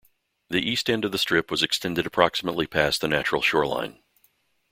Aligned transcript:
The 0.49 0.67
east 0.67 0.89
end 0.89 1.05
of 1.05 1.11
the 1.11 1.19
strip 1.19 1.51
was 1.51 1.61
extended 1.61 2.07
approximately 2.07 2.65
past 2.65 3.01
the 3.01 3.07
natural 3.07 3.43
shoreline. 3.43 4.01